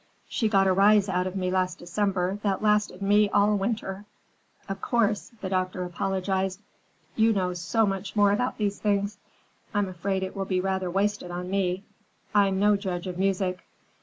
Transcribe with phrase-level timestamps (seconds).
[0.27, 4.05] She got a rise out of me last December that lasted me all winter."
[4.67, 6.59] "Of course," the doctor apologized,
[7.15, 9.19] "you know so much more about such things.
[9.75, 11.83] I'm afraid it will be rather wasted on me.
[12.33, 13.59] I'm no judge of music."